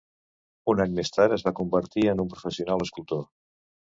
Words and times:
Un 0.71 0.79
any 0.85 0.95
més 0.99 1.13
tard 1.17 1.35
es 1.35 1.43
va 1.49 1.53
convertir 1.59 2.05
en 2.13 2.25
un 2.25 2.33
professional 2.33 2.81
escultor. 2.87 3.25